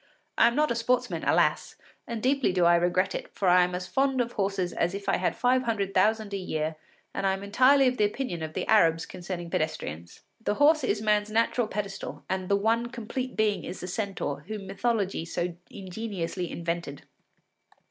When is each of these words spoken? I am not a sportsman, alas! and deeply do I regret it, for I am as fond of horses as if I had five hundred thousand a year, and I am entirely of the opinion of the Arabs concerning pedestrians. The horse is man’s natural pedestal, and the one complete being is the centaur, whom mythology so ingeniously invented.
I 0.35 0.47
am 0.47 0.55
not 0.55 0.71
a 0.71 0.75
sportsman, 0.75 1.23
alas! 1.23 1.75
and 2.07 2.23
deeply 2.23 2.51
do 2.51 2.65
I 2.65 2.73
regret 2.75 3.13
it, 3.13 3.31
for 3.35 3.47
I 3.47 3.63
am 3.63 3.75
as 3.75 3.85
fond 3.85 4.19
of 4.19 4.31
horses 4.31 4.73
as 4.73 4.95
if 4.95 5.07
I 5.07 5.17
had 5.17 5.35
five 5.35 5.61
hundred 5.61 5.93
thousand 5.93 6.33
a 6.33 6.37
year, 6.37 6.75
and 7.13 7.27
I 7.27 7.33
am 7.33 7.43
entirely 7.43 7.87
of 7.87 7.97
the 7.97 8.03
opinion 8.05 8.41
of 8.41 8.53
the 8.53 8.65
Arabs 8.65 9.05
concerning 9.05 9.51
pedestrians. 9.51 10.21
The 10.43 10.55
horse 10.55 10.83
is 10.83 11.03
man’s 11.03 11.29
natural 11.29 11.67
pedestal, 11.67 12.23
and 12.27 12.49
the 12.49 12.55
one 12.55 12.87
complete 12.87 13.35
being 13.37 13.63
is 13.63 13.79
the 13.79 13.87
centaur, 13.87 14.39
whom 14.47 14.65
mythology 14.65 15.23
so 15.23 15.55
ingeniously 15.69 16.49
invented. 16.51 17.03